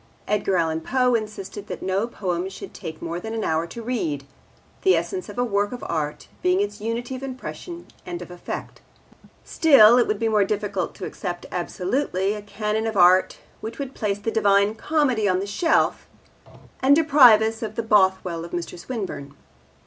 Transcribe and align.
Edgar 0.27 0.57
Allan 0.57 0.81
Poe 0.81 1.13
insisted 1.13 1.67
that 1.67 1.83
no 1.83 2.07
poem 2.07 2.49
should 2.49 2.73
take 2.73 3.03
more 3.03 3.19
than 3.19 3.35
an 3.35 3.43
hour 3.43 3.67
to 3.67 3.83
read, 3.83 4.25
the 4.81 4.95
essence 4.95 5.29
of 5.29 5.37
a 5.37 5.43
work 5.43 5.71
of 5.71 5.83
art 5.87 6.27
being 6.41 6.59
its 6.59 6.81
unity 6.81 7.15
of 7.15 7.21
impression 7.21 7.85
and 8.03 8.19
of 8.19 8.31
effect. 8.31 8.81
Still, 9.43 9.99
it 9.99 10.07
would 10.07 10.17
be 10.17 10.27
difficult 10.47 10.95
to 10.95 11.05
accept 11.05 11.45
absolutely 11.51 12.33
a 12.33 12.41
canon 12.41 12.87
of 12.87 12.97
art 12.97 13.37
which 13.59 13.77
would 13.77 13.93
place 13.93 14.17
the 14.17 14.31
Divine 14.31 14.73
Comedy 14.73 15.29
on 15.29 15.37
the 15.39 15.45
shelf 15.45 16.07
and 16.81 16.95
deprive 16.95 17.43
us 17.43 17.61
of 17.61 17.75
the 17.75 17.83
Bothwell 17.83 18.43
of 18.43 18.53
Mr. 18.53 18.79
Swinburne. 18.79 19.35